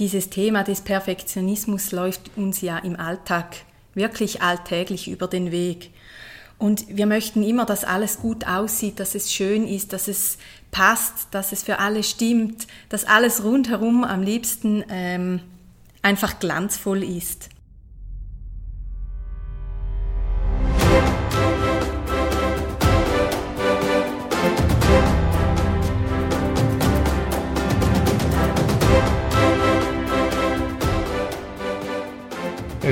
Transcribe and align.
Dieses 0.00 0.30
Thema 0.30 0.64
des 0.64 0.80
Perfektionismus 0.80 1.92
läuft 1.92 2.30
uns 2.34 2.62
ja 2.62 2.78
im 2.78 2.98
Alltag 2.98 3.54
wirklich 3.92 4.40
alltäglich 4.40 5.10
über 5.10 5.28
den 5.28 5.52
Weg. 5.52 5.90
Und 6.58 6.86
wir 6.88 7.04
möchten 7.04 7.42
immer, 7.42 7.66
dass 7.66 7.84
alles 7.84 8.18
gut 8.18 8.46
aussieht, 8.46 8.98
dass 8.98 9.14
es 9.14 9.30
schön 9.30 9.68
ist, 9.68 9.92
dass 9.92 10.08
es 10.08 10.38
passt, 10.70 11.28
dass 11.32 11.52
es 11.52 11.62
für 11.62 11.80
alle 11.80 12.02
stimmt, 12.02 12.66
dass 12.88 13.04
alles 13.04 13.44
rundherum 13.44 14.02
am 14.02 14.22
liebsten 14.22 14.82
ähm, 14.88 15.40
einfach 16.00 16.38
glanzvoll 16.40 17.04
ist. 17.04 17.50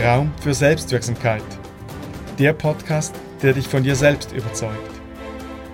Raum 0.09 0.33
für 0.41 0.55
Selbstwirksamkeit. 0.55 1.45
Der 2.39 2.55
Podcast, 2.55 3.15
der 3.43 3.53
dich 3.53 3.69
von 3.69 3.83
dir 3.83 3.95
selbst 3.95 4.33
überzeugt. 4.33 4.91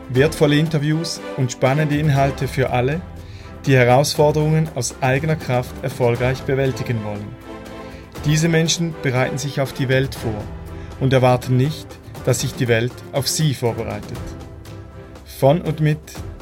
Wertvolle 0.09 0.56
Interviews 0.56 1.20
und 1.37 1.52
spannende 1.52 1.97
Inhalte 1.97 2.48
für 2.48 2.70
alle, 2.70 3.01
die 3.65 3.77
Herausforderungen 3.77 4.69
aus 4.75 4.97
eigener 5.01 5.37
Kraft 5.37 5.73
erfolgreich 5.83 6.42
bewältigen 6.42 7.05
wollen. 7.05 7.28
Diese 8.25 8.48
Menschen 8.48 8.92
bereiten 9.02 9.39
sich 9.39 9.61
auf 9.61 9.73
die 9.73 9.89
Welt 9.89 10.16
vor 10.16 10.42
und 10.98 11.12
erwarten 11.12 11.56
nicht, 11.56 11.87
dass 12.25 12.41
sich 12.41 12.55
die 12.55 12.66
Welt 12.66 12.95
auf 13.12 13.28
sie 13.28 13.55
vorbereitet. 13.55 14.19
Von 15.39 15.61
und 15.61 15.78
mit 15.78 16.01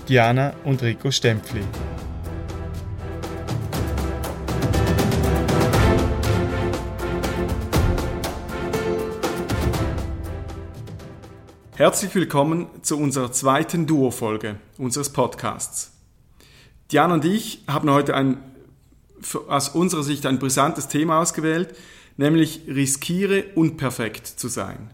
Diana 0.08 0.54
und 0.64 0.82
Rico 0.82 1.10
Stempfli. 1.10 1.60
Herzlich 11.82 12.14
willkommen 12.14 12.68
zu 12.82 12.96
unserer 12.96 13.32
zweiten 13.32 13.88
Duo-Folge 13.88 14.54
unseres 14.78 15.10
Podcasts. 15.10 15.90
Diana 16.92 17.14
und 17.14 17.24
ich 17.24 17.64
haben 17.66 17.90
heute 17.90 18.14
ein, 18.14 18.40
aus 19.48 19.70
unserer 19.70 20.04
Sicht 20.04 20.24
ein 20.26 20.38
brisantes 20.38 20.86
Thema 20.86 21.18
ausgewählt, 21.18 21.74
nämlich 22.16 22.60
riskiere 22.68 23.46
unperfekt 23.56 24.28
zu 24.28 24.46
sein. 24.46 24.92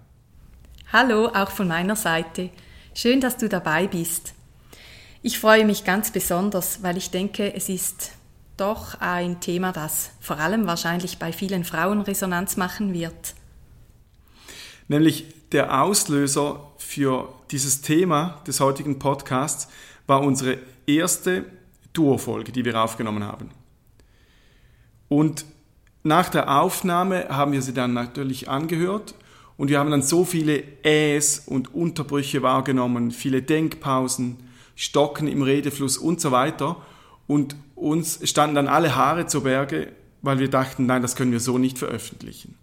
Hallo, 0.90 1.26
auch 1.26 1.50
von 1.50 1.68
meiner 1.68 1.94
Seite. 1.94 2.48
Schön, 2.94 3.20
dass 3.20 3.36
du 3.36 3.50
dabei 3.50 3.86
bist. 3.86 4.32
Ich 5.20 5.38
freue 5.38 5.66
mich 5.66 5.84
ganz 5.84 6.10
besonders, 6.10 6.82
weil 6.82 6.96
ich 6.96 7.10
denke, 7.10 7.52
es 7.54 7.68
ist 7.68 8.12
doch 8.56 8.98
ein 8.98 9.40
Thema, 9.40 9.72
das 9.72 10.12
vor 10.20 10.38
allem 10.38 10.66
wahrscheinlich 10.66 11.18
bei 11.18 11.34
vielen 11.34 11.64
Frauen 11.64 12.00
Resonanz 12.00 12.56
machen 12.56 12.94
wird. 12.94 13.34
Nämlich 14.88 15.26
der 15.52 15.82
Auslöser 15.82 16.60
für 16.76 17.32
dieses 17.50 17.80
Thema 17.80 18.40
des 18.46 18.60
heutigen 18.60 18.98
Podcasts 18.98 19.68
war 20.06 20.22
unsere 20.22 20.58
erste 20.86 21.44
Duo-Folge, 21.92 22.52
die 22.52 22.64
wir 22.64 22.80
aufgenommen 22.80 23.24
haben. 23.24 23.50
Und 25.08 25.44
nach 26.02 26.28
der 26.28 26.60
Aufnahme 26.60 27.28
haben 27.28 27.52
wir 27.52 27.62
sie 27.62 27.72
dann 27.72 27.94
natürlich 27.94 28.48
angehört 28.48 29.14
und 29.56 29.68
wir 29.68 29.78
haben 29.78 29.90
dann 29.90 30.02
so 30.02 30.24
viele 30.24 30.62
Äs 30.82 31.40
und 31.40 31.74
Unterbrüche 31.74 32.42
wahrgenommen, 32.42 33.10
viele 33.10 33.42
Denkpausen, 33.42 34.36
Stocken 34.76 35.26
im 35.26 35.42
Redefluss 35.42 35.98
und 35.98 36.20
so 36.20 36.30
weiter. 36.30 36.76
Und 37.26 37.56
uns 37.74 38.20
standen 38.28 38.54
dann 38.54 38.68
alle 38.68 38.94
Haare 38.94 39.26
zu 39.26 39.42
Berge, 39.42 39.92
weil 40.22 40.38
wir 40.38 40.48
dachten, 40.48 40.86
nein, 40.86 41.02
das 41.02 41.16
können 41.16 41.32
wir 41.32 41.40
so 41.40 41.58
nicht 41.58 41.78
veröffentlichen 41.78 42.54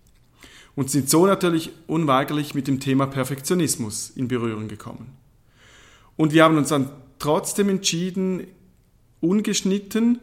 und 0.76 0.92
sind 0.92 1.10
so 1.10 1.26
natürlich 1.26 1.72
unweigerlich 1.88 2.54
mit 2.54 2.68
dem 2.68 2.80
Thema 2.80 3.08
Perfektionismus 3.08 4.10
in 4.10 4.28
Berührung 4.28 4.68
gekommen. 4.68 5.16
Und 6.18 6.34
wir 6.34 6.44
haben 6.44 6.58
uns 6.58 6.70
dann 6.70 6.90
trotzdem 7.20 7.70
entschieden, 7.70 8.48
ungeschnitten 9.22 10.20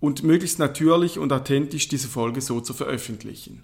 und 0.00 0.22
möglichst 0.22 0.58
natürlich 0.58 1.18
und 1.18 1.32
authentisch 1.32 1.88
diese 1.88 2.08
Folge 2.08 2.40
so 2.40 2.60
zu 2.60 2.74
veröffentlichen. 2.74 3.62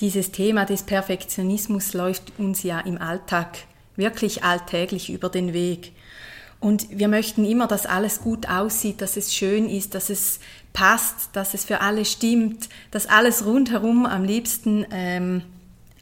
Dieses 0.00 0.30
Thema 0.30 0.66
des 0.66 0.82
Perfektionismus 0.82 1.94
läuft 1.94 2.32
uns 2.38 2.62
ja 2.62 2.80
im 2.80 2.98
Alltag 2.98 3.56
wirklich 3.96 4.44
alltäglich 4.44 5.10
über 5.10 5.30
den 5.30 5.54
Weg. 5.54 5.92
Und 6.60 6.86
wir 6.90 7.08
möchten 7.08 7.44
immer, 7.44 7.66
dass 7.66 7.86
alles 7.86 8.20
gut 8.20 8.48
aussieht, 8.48 9.00
dass 9.00 9.16
es 9.16 9.34
schön 9.34 9.68
ist, 9.68 9.94
dass 9.94 10.10
es 10.10 10.40
passt, 10.76 11.30
dass 11.32 11.54
es 11.54 11.64
für 11.64 11.80
alle 11.80 12.04
stimmt, 12.04 12.68
dass 12.90 13.06
alles 13.06 13.46
rundherum 13.46 14.04
am 14.04 14.24
liebsten 14.24 14.84
ähm, 14.90 15.42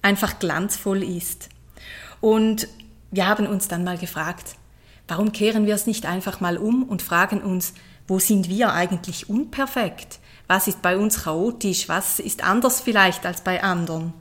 einfach 0.02 0.40
glanzvoll 0.40 1.04
ist. 1.04 1.48
Und 2.20 2.66
wir 3.12 3.28
haben 3.28 3.46
uns 3.46 3.68
dann 3.68 3.84
mal 3.84 3.98
gefragt, 3.98 4.56
warum 5.06 5.30
kehren 5.30 5.66
wir 5.66 5.76
es 5.76 5.86
nicht 5.86 6.06
einfach 6.06 6.40
mal 6.40 6.58
um 6.58 6.82
und 6.82 7.02
fragen 7.02 7.40
uns, 7.40 7.72
wo 8.08 8.18
sind 8.18 8.48
wir 8.48 8.72
eigentlich 8.72 9.30
unperfekt? 9.30 10.18
Was 10.48 10.66
ist 10.66 10.82
bei 10.82 10.98
uns 10.98 11.22
chaotisch? 11.22 11.88
Was 11.88 12.18
ist 12.18 12.42
anders 12.42 12.80
vielleicht 12.80 13.24
als 13.26 13.42
bei 13.42 13.62
anderen? 13.62 14.12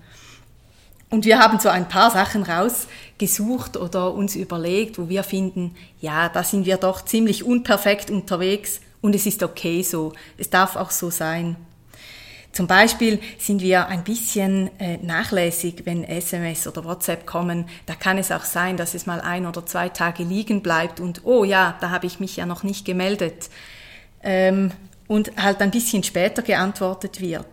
Und 1.09 1.25
wir 1.25 1.39
haben 1.39 1.59
so 1.59 1.69
ein 1.69 1.89
paar 1.89 2.11
Sachen 2.11 2.43
rausgesucht 2.43 3.75
oder 3.75 4.13
uns 4.13 4.35
überlegt, 4.35 4.99
wo 4.99 5.09
wir 5.09 5.23
finden, 5.23 5.75
ja, 5.99 6.29
da 6.29 6.43
sind 6.43 6.67
wir 6.67 6.77
doch 6.77 7.03
ziemlich 7.03 7.43
unperfekt 7.43 8.11
unterwegs 8.11 8.81
und 9.03 9.13
es 9.13 9.27
ist 9.27 9.43
okay 9.43 9.83
so. 9.83 10.13
Es 10.39 10.49
darf 10.49 10.75
auch 10.75 10.89
so 10.89 11.11
sein. 11.11 11.55
Zum 12.53 12.65
Beispiel 12.65 13.19
sind 13.37 13.61
wir 13.61 13.87
ein 13.87 14.03
bisschen 14.03 14.69
äh, 14.79 14.97
nachlässig, 14.97 15.81
wenn 15.85 16.03
SMS 16.03 16.67
oder 16.67 16.85
WhatsApp 16.85 17.25
kommen. 17.25 17.65
Da 17.85 17.95
kann 17.95 18.17
es 18.17 18.31
auch 18.31 18.43
sein, 18.43 18.77
dass 18.77 18.93
es 18.93 19.05
mal 19.05 19.21
ein 19.21 19.45
oder 19.45 19.65
zwei 19.65 19.89
Tage 19.89 20.23
liegen 20.23 20.63
bleibt 20.63 20.99
und, 20.99 21.21
oh 21.25 21.43
ja, 21.43 21.77
da 21.81 21.89
habe 21.89 22.07
ich 22.07 22.19
mich 22.19 22.37
ja 22.37 22.45
noch 22.45 22.63
nicht 22.63 22.85
gemeldet. 22.85 23.49
Ähm, 24.23 24.71
und 25.07 25.35
halt 25.35 25.61
ein 25.61 25.71
bisschen 25.71 26.03
später 26.03 26.41
geantwortet 26.41 27.19
wird 27.19 27.45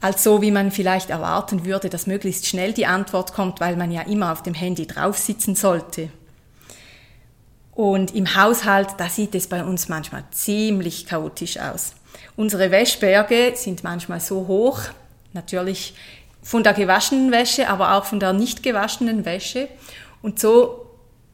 als 0.00 0.24
so, 0.24 0.42
wie 0.42 0.50
man 0.50 0.72
vielleicht 0.72 1.10
erwarten 1.10 1.64
würde, 1.64 1.88
dass 1.88 2.08
möglichst 2.08 2.48
schnell 2.48 2.72
die 2.72 2.86
Antwort 2.86 3.32
kommt, 3.32 3.60
weil 3.60 3.76
man 3.76 3.92
ja 3.92 4.02
immer 4.02 4.32
auf 4.32 4.42
dem 4.42 4.52
Handy 4.52 4.86
drauf 4.86 5.16
sitzen 5.16 5.54
sollte. 5.54 6.10
Und 7.74 8.14
im 8.14 8.36
Haushalt, 8.36 8.88
da 8.98 9.08
sieht 9.08 9.34
es 9.34 9.46
bei 9.46 9.64
uns 9.64 9.88
manchmal 9.88 10.24
ziemlich 10.30 11.06
chaotisch 11.06 11.58
aus. 11.58 11.94
Unsere 12.36 12.70
Wäschberge 12.70 13.52
sind 13.56 13.82
manchmal 13.82 14.20
so 14.20 14.46
hoch, 14.46 14.80
natürlich 15.32 15.94
von 16.42 16.62
der 16.62 16.74
gewaschenen 16.74 17.30
Wäsche, 17.32 17.68
aber 17.68 17.94
auch 17.94 18.04
von 18.04 18.20
der 18.20 18.32
nicht 18.32 18.62
gewaschenen 18.62 19.24
Wäsche. 19.24 19.68
Und 20.20 20.38
so 20.38 20.86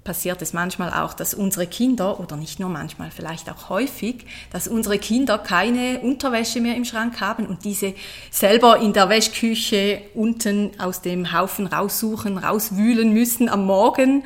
passiert 0.04 0.40
es 0.40 0.52
manchmal 0.52 0.90
auch, 0.90 1.12
dass 1.12 1.34
unsere 1.34 1.66
Kinder, 1.66 2.18
oder 2.18 2.36
nicht 2.36 2.60
nur 2.60 2.70
manchmal, 2.70 3.10
vielleicht 3.10 3.50
auch 3.50 3.68
häufig, 3.68 4.24
dass 4.50 4.66
unsere 4.66 4.98
Kinder 4.98 5.38
keine 5.38 6.00
Unterwäsche 6.00 6.60
mehr 6.60 6.76
im 6.76 6.84
Schrank 6.84 7.20
haben 7.20 7.46
und 7.46 7.64
diese 7.64 7.94
selber 8.30 8.78
in 8.78 8.92
der 8.92 9.08
Wäschküche 9.08 10.02
unten 10.14 10.70
aus 10.78 11.02
dem 11.02 11.32
Haufen 11.32 11.66
raussuchen, 11.66 12.38
rauswühlen 12.38 13.12
müssen 13.12 13.48
am 13.48 13.66
Morgen. 13.66 14.24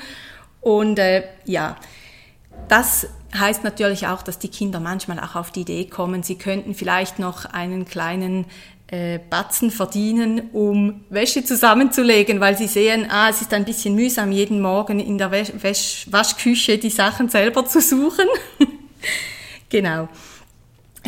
Und 0.60 1.00
äh, 1.00 1.24
ja, 1.46 1.76
das 2.68 3.06
heißt 3.34 3.64
natürlich 3.64 4.06
auch, 4.06 4.22
dass 4.22 4.38
die 4.38 4.48
Kinder 4.48 4.80
manchmal 4.80 5.18
auch 5.20 5.36
auf 5.36 5.50
die 5.50 5.62
Idee 5.62 5.86
kommen, 5.86 6.22
sie 6.22 6.36
könnten 6.36 6.74
vielleicht 6.74 7.18
noch 7.18 7.44
einen 7.46 7.86
kleinen 7.86 8.46
äh, 8.88 9.18
Batzen 9.18 9.70
verdienen, 9.70 10.50
um 10.52 11.04
Wäsche 11.08 11.44
zusammenzulegen, 11.44 12.40
weil 12.40 12.58
sie 12.58 12.66
sehen, 12.66 13.06
ah, 13.10 13.30
es 13.30 13.40
ist 13.40 13.54
ein 13.54 13.64
bisschen 13.64 13.94
mühsam, 13.94 14.32
jeden 14.32 14.60
Morgen 14.60 15.00
in 15.00 15.16
der 15.16 15.30
Wäsch 15.30 15.52
Wäsch 15.54 16.06
Waschküche 16.10 16.76
die 16.76 16.90
Sachen 16.90 17.30
selber 17.30 17.64
zu 17.64 17.80
suchen. 17.80 18.26
genau. 19.70 20.08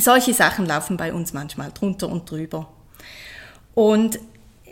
Solche 0.00 0.32
Sachen 0.32 0.66
laufen 0.66 0.96
bei 0.96 1.12
uns 1.12 1.34
manchmal 1.34 1.72
drunter 1.72 2.08
und 2.08 2.30
drüber. 2.30 2.68
Und 3.74 4.18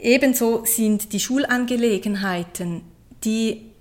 ebenso 0.01 0.65
sind 0.65 1.13
die 1.13 1.21
Schulangelegenheiten, 1.21 2.83
die 3.25 3.72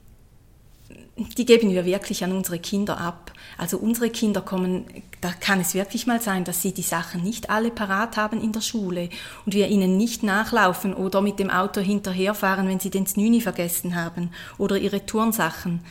die 1.30 1.46
geben 1.46 1.72
wir 1.72 1.86
wirklich 1.86 2.24
an 2.24 2.32
unsere 2.32 2.60
Kinder 2.60 2.98
ab. 3.00 3.32
Also 3.58 3.78
unsere 3.78 4.10
Kinder 4.10 4.42
kommen, 4.42 4.86
da 5.20 5.32
kann 5.32 5.60
es 5.60 5.74
wirklich 5.74 6.08
mal 6.08 6.22
sein, 6.22 6.44
dass 6.44 6.62
sie 6.62 6.74
die 6.74 6.82
Sachen 6.82 7.24
nicht 7.24 7.50
alle 7.50 7.72
parat 7.72 8.18
haben 8.18 8.42
in 8.42 8.52
der 8.52 8.62
Schule 8.62 9.10
und 9.46 9.54
wir 9.54 9.68
ihnen 9.68 9.98
nicht 9.98 10.24
nachlaufen 10.24 10.94
oder 10.94 11.22
mit 11.22 11.40
dem 11.40 11.50
Auto 11.50 11.82
hinterherfahren, 11.82 12.68
wenn 12.68 12.80
sie 12.80 12.90
den 12.90 13.06
Znüni 13.06 13.42
vergessen 13.42 13.96
haben 13.96 14.32
oder 14.58 14.78
ihre 14.78 15.06
Turnsachen. 15.06 15.82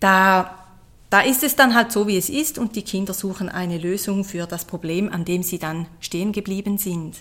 Da, 0.00 0.66
da 1.10 1.20
ist 1.20 1.42
es 1.42 1.56
dann 1.56 1.74
halt 1.74 1.92
so, 1.92 2.06
wie 2.06 2.16
es 2.16 2.28
ist 2.28 2.58
und 2.58 2.76
die 2.76 2.82
Kinder 2.82 3.14
suchen 3.14 3.48
eine 3.48 3.78
Lösung 3.78 4.24
für 4.24 4.46
das 4.46 4.64
Problem, 4.64 5.10
an 5.12 5.24
dem 5.24 5.42
sie 5.42 5.58
dann 5.58 5.86
stehen 6.00 6.32
geblieben 6.32 6.78
sind. 6.78 7.16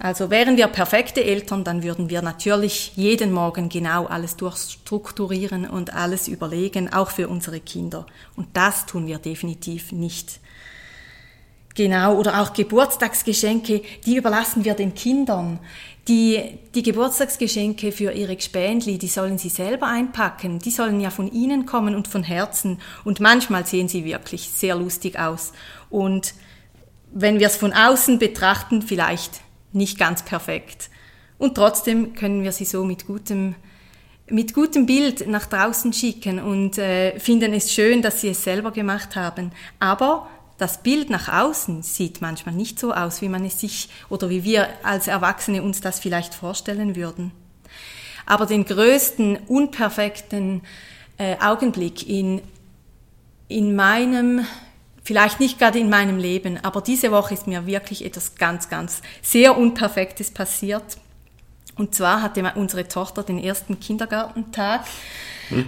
Also 0.00 0.30
wären 0.30 0.56
wir 0.56 0.68
perfekte 0.68 1.24
Eltern, 1.24 1.64
dann 1.64 1.82
würden 1.82 2.08
wir 2.08 2.22
natürlich 2.22 2.92
jeden 2.94 3.32
Morgen 3.32 3.68
genau 3.68 4.06
alles 4.06 4.36
durchstrukturieren 4.36 5.68
und 5.68 5.92
alles 5.92 6.28
überlegen, 6.28 6.92
auch 6.92 7.10
für 7.10 7.28
unsere 7.28 7.58
Kinder. 7.58 8.06
Und 8.36 8.46
das 8.52 8.86
tun 8.86 9.08
wir 9.08 9.18
definitiv 9.18 9.90
nicht. 9.90 10.38
Genau, 11.74 12.16
oder 12.16 12.40
auch 12.40 12.52
Geburtstagsgeschenke, 12.52 13.82
die 14.06 14.16
überlassen 14.16 14.64
wir 14.64 14.74
den 14.74 14.94
Kindern. 14.94 15.58
Die, 16.06 16.58
die 16.74 16.82
Geburtstagsgeschenke 16.82 17.92
für 17.92 18.12
ihre 18.12 18.34
Gespendli, 18.34 18.98
die 18.98 19.08
sollen 19.08 19.36
sie 19.36 19.48
selber 19.48 19.88
einpacken. 19.88 20.60
Die 20.60 20.70
sollen 20.70 21.00
ja 21.00 21.10
von 21.10 21.30
ihnen 21.30 21.66
kommen 21.66 21.94
und 21.94 22.08
von 22.08 22.22
Herzen. 22.22 22.80
Und 23.04 23.20
manchmal 23.20 23.66
sehen 23.66 23.88
sie 23.88 24.04
wirklich 24.04 24.48
sehr 24.48 24.76
lustig 24.76 25.18
aus. 25.18 25.52
Und 25.90 26.34
wenn 27.12 27.38
wir 27.40 27.48
es 27.48 27.56
von 27.56 27.72
außen 27.72 28.18
betrachten, 28.18 28.82
vielleicht 28.82 29.40
nicht 29.72 29.98
ganz 29.98 30.24
perfekt. 30.24 30.90
Und 31.38 31.54
trotzdem 31.54 32.14
können 32.14 32.42
wir 32.42 32.52
sie 32.52 32.64
so 32.64 32.84
mit 32.84 33.06
gutem, 33.06 33.54
mit 34.28 34.54
gutem 34.54 34.86
Bild 34.86 35.26
nach 35.28 35.46
draußen 35.46 35.92
schicken 35.92 36.40
und 36.40 36.78
äh, 36.78 37.18
finden 37.18 37.52
es 37.52 37.72
schön, 37.72 38.02
dass 38.02 38.20
sie 38.20 38.30
es 38.30 38.42
selber 38.42 38.72
gemacht 38.72 39.16
haben. 39.16 39.52
Aber 39.78 40.28
das 40.58 40.82
Bild 40.82 41.08
nach 41.08 41.28
außen 41.28 41.82
sieht 41.82 42.20
manchmal 42.20 42.54
nicht 42.54 42.80
so 42.80 42.92
aus, 42.92 43.22
wie 43.22 43.28
man 43.28 43.44
es 43.44 43.60
sich 43.60 43.88
oder 44.08 44.28
wie 44.28 44.42
wir 44.42 44.68
als 44.82 45.06
Erwachsene 45.06 45.62
uns 45.62 45.80
das 45.80 46.00
vielleicht 46.00 46.34
vorstellen 46.34 46.96
würden. 46.96 47.30
Aber 48.26 48.44
den 48.44 48.64
größten 48.64 49.38
unperfekten 49.46 50.62
äh, 51.16 51.36
Augenblick 51.40 52.08
in, 52.08 52.42
in 53.46 53.76
meinem, 53.76 54.44
vielleicht 55.08 55.40
nicht 55.40 55.58
gerade 55.58 55.78
in 55.78 55.88
meinem 55.88 56.18
Leben, 56.18 56.62
aber 56.62 56.82
diese 56.82 57.10
Woche 57.10 57.32
ist 57.32 57.46
mir 57.46 57.66
wirklich 57.66 58.04
etwas 58.04 58.34
ganz, 58.34 58.68
ganz 58.68 59.00
sehr 59.22 59.56
Unperfektes 59.56 60.30
passiert. 60.30 60.98
Und 61.76 61.94
zwar 61.94 62.20
hatte 62.20 62.52
unsere 62.56 62.86
Tochter 62.88 63.22
den 63.22 63.42
ersten 63.42 63.80
Kindergartentag. 63.80 64.84
Hm. 65.48 65.64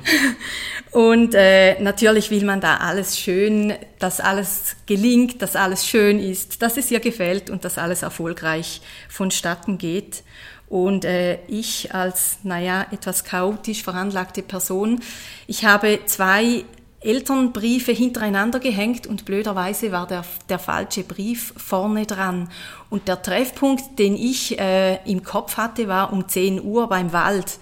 Und 0.90 1.34
äh, 1.34 1.81
natürlich 1.81 2.31
will 2.31 2.44
man 2.44 2.60
da 2.60 2.76
alles 2.76 3.19
schön, 3.19 3.72
dass 3.98 4.20
alles 4.20 4.76
gelingt, 4.84 5.40
dass 5.40 5.56
alles 5.56 5.87
schön 5.87 6.20
ist, 6.20 6.60
dass 6.60 6.76
es 6.76 6.90
ihr 6.90 7.00
gefällt 7.00 7.48
und 7.48 7.64
dass 7.64 7.78
alles 7.78 8.02
erfolgreich 8.02 8.82
vonstatten 9.08 9.78
geht. 9.78 10.22
Und 10.69 11.06
äh, 11.06 11.38
ich 11.46 11.94
als, 11.94 12.40
naja, 12.42 12.87
etwas 12.90 13.25
chaotisch 13.25 13.82
veranlagte 13.82 14.42
Person, 14.42 15.00
ich 15.46 15.64
habe 15.64 16.00
zwei 16.04 16.66
Elternbriefe 17.00 17.93
hintereinander 17.93 18.61
gehängt 18.61 19.06
und 19.06 19.25
blöderweise 19.25 19.91
war 19.91 20.06
der, 20.06 20.23
der 20.50 20.58
falsche 20.58 21.02
Brief 21.02 21.55
vorne 21.56 22.05
dran. 22.05 22.50
Und 22.91 23.08
der 23.08 23.23
Treffpunkt, 23.23 23.99
den 23.99 24.17
ich 24.17 24.58
äh, 24.58 24.97
im 25.11 25.23
Kopf 25.23 25.56
hatte, 25.56 25.88
war 25.88 26.12
um 26.12 26.29
10 26.29 26.62
Uhr 26.62 26.88
beim 26.88 27.12
Wald. 27.12 27.58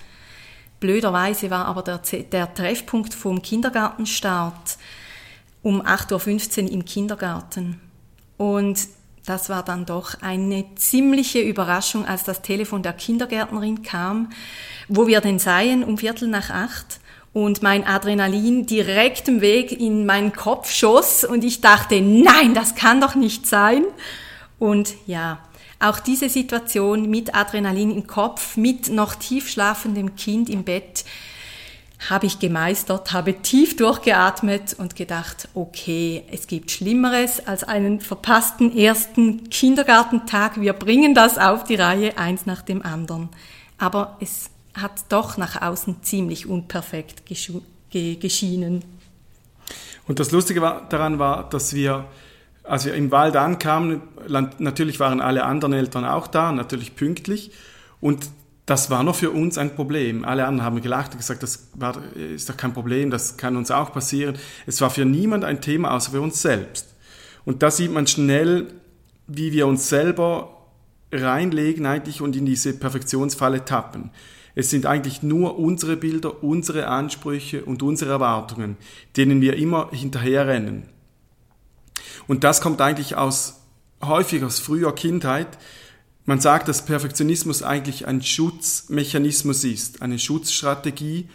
Blöderweise 0.81 1.50
war 1.50 1.67
aber 1.67 1.82
der, 1.82 1.99
der 1.99 2.52
Treffpunkt 2.52 3.14
vom 3.14 3.40
Kindergartenstart 3.40 4.76
um 5.62 5.82
8.15 5.82 6.64
Uhr 6.64 6.70
im 6.73 6.85
Kindergarten. 6.85 7.81
Und 8.37 8.88
das 9.25 9.49
war 9.49 9.62
dann 9.62 9.87
doch 9.87 10.20
eine 10.20 10.64
ziemliche 10.76 11.40
Überraschung, 11.40 12.06
als 12.06 12.25
das 12.25 12.43
Telefon 12.43 12.82
der 12.82 12.93
Kindergärtnerin 12.93 13.82
kam, 13.82 14.31
wo 14.88 15.06
wir 15.06 15.20
denn 15.20 15.38
seien 15.38 15.85
um 15.85 15.99
Viertel 15.99 16.29
nach 16.29 16.50
acht 16.50 17.00
und 17.44 17.62
mein 17.62 17.87
Adrenalin 17.87 18.67
direkt 18.67 19.29
im 19.29 19.40
Weg 19.40 19.70
in 19.70 20.06
meinen 20.06 20.32
Kopf 20.32 20.73
schoss 20.73 21.23
und 21.23 21.44
ich 21.44 21.61
dachte, 21.61 22.00
nein, 22.00 22.52
das 22.52 22.75
kann 22.75 23.00
doch 23.00 23.14
nicht 23.14 23.46
sein. 23.46 23.85
Und 24.58 24.94
ja, 25.06 25.38
auch 25.79 26.00
diese 26.00 26.29
Situation 26.29 27.08
mit 27.08 27.37
Adrenalin 27.37 27.93
im 27.93 28.08
Kopf, 28.08 28.56
mit 28.56 28.88
noch 28.88 29.14
tief 29.14 29.49
schlafendem 29.49 30.17
Kind 30.17 30.50
im 30.50 30.64
Bett, 30.64 31.05
habe 32.11 32.26
ich 32.26 32.40
gemeistert, 32.40 33.12
habe 33.12 33.35
tief 33.35 33.76
durchgeatmet 33.76 34.75
und 34.76 34.96
gedacht, 34.96 35.49
okay, 35.55 36.25
es 36.32 36.49
gibt 36.49 36.73
Schlimmeres 36.73 37.46
als 37.46 37.62
einen 37.62 38.00
verpassten 38.00 38.76
ersten 38.76 39.49
Kindergartentag. 39.49 40.61
Wir 40.61 40.73
bringen 40.73 41.14
das 41.14 41.38
auf 41.38 41.62
die 41.62 41.76
Reihe, 41.76 42.19
eins 42.19 42.46
nach 42.46 42.62
dem 42.62 42.82
anderen. 42.82 43.29
Aber 43.79 44.17
es 44.20 44.50
hat 44.80 45.04
doch 45.08 45.36
nach 45.36 45.60
außen 45.60 46.02
ziemlich 46.02 46.46
unperfekt 46.46 47.25
geschienen. 47.26 48.84
Und 50.06 50.19
das 50.19 50.30
Lustige 50.30 50.62
war, 50.62 50.88
daran 50.88 51.19
war, 51.19 51.48
dass 51.50 51.75
wir, 51.75 52.06
als 52.64 52.86
wir 52.86 52.94
im 52.94 53.10
Wald 53.10 53.36
ankamen, 53.36 54.02
natürlich 54.58 55.00
waren 55.00 55.20
alle 55.20 55.44
anderen 55.44 55.75
Eltern 55.75 56.04
auch 56.04 56.26
da, 56.26 56.52
natürlich 56.52 56.96
pünktlich. 56.96 57.50
Und 58.00 58.28
das 58.64 58.90
war 58.90 59.02
noch 59.02 59.16
für 59.16 59.30
uns 59.30 59.56
ein 59.56 59.75
Problem. 59.75 60.25
Alle 60.25 60.46
anderen 60.46 60.66
haben 60.66 60.82
gelacht 60.82 61.12
und 61.12 61.19
gesagt, 61.19 61.42
das 61.42 61.69
war, 61.75 61.96
ist 62.14 62.50
doch 62.50 62.56
kein 62.56 62.75
Problem, 62.75 63.10
das 63.10 63.36
kann 63.36 63.56
uns 63.56 63.70
auch 63.70 63.92
passieren. 63.92 64.36
Es 64.66 64.80
war 64.80 64.90
für 64.90 65.04
niemand 65.04 65.44
ein 65.44 65.60
Thema, 65.60 65.94
außer 65.94 66.10
für 66.10 66.20
uns 66.20 66.42
selbst. 66.42 66.86
Und 67.44 67.62
da 67.62 67.70
sieht 67.70 67.92
man 67.92 68.06
schnell, 68.06 68.66
wie 69.26 69.52
wir 69.52 69.66
uns 69.66 69.88
selber 69.88 70.57
reinlegen 71.12 71.87
eigentlich 71.87 72.20
und 72.20 72.37
in 72.37 72.46
diese 72.46 72.72
Perfektionsfalle 72.72 73.64
tappen. 73.64 74.10
Es 74.55 74.70
sind 74.70 74.87
eigentlich 74.87 75.22
nur 75.22 75.58
unsere 75.58 75.96
Bilder, 75.96 76.43
unsere 76.43 76.88
Ansprüche 76.88 77.64
und 77.64 77.82
unsere 77.82 78.10
Erwartungen, 78.10 78.76
denen 79.16 79.40
wir 79.40 79.56
immer 79.56 79.90
hinterherrennen. 79.93 80.88
Und 82.26 82.44
das 82.44 82.60
kommt 82.60 82.81
eigentlich 82.81 83.16
aus, 83.16 83.60
häufig 84.02 84.43
aus 84.43 84.58
früher 84.58 84.94
Kindheit. 84.94 85.58
Man 86.25 86.40
sagt, 86.40 86.69
dass 86.69 86.84
Perfektionismus 86.84 87.62
eigentlich 87.62 88.06
ein 88.06 88.22
Schutzmechanismus 88.22 89.64
ist, 89.64 90.02
eine 90.02 90.19
Schutzstrategie, 90.19 91.28